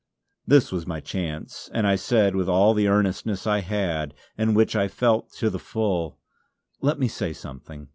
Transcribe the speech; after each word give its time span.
This 0.47 0.71
was 0.71 0.87
my 0.87 0.99
chance 0.99 1.69
and 1.75 1.85
I 1.85 1.95
said 1.95 2.35
with 2.35 2.49
all 2.49 2.73
the 2.73 2.87
earnestness 2.87 3.45
I 3.45 3.59
had, 3.59 4.15
and 4.35 4.55
which 4.55 4.75
I 4.75 4.87
felt 4.87 5.31
to 5.33 5.51
the 5.51 5.59
full: 5.59 6.17
"Let 6.81 6.97
me 6.97 7.07
say 7.07 7.33
something. 7.33 7.87